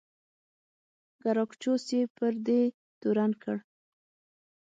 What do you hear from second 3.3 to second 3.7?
کړ.